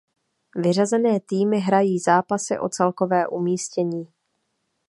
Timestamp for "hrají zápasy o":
1.59-2.69